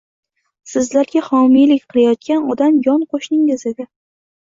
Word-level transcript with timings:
Sizlarga 0.71 1.23
homiylik 1.27 1.87
qilayotgan 1.93 2.51
odam 2.57 2.83
yon 2.91 3.09
qoʻshningiz 3.15 3.71
edi. 3.75 3.93